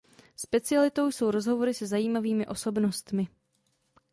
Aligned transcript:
Specialitou 0.35 1.11
jsou 1.11 1.31
rozhovory 1.31 1.73
se 1.73 1.87
zajímavými 1.87 2.47
osobnostmi. 2.47 3.27